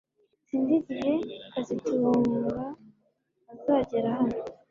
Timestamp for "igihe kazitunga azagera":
0.79-4.09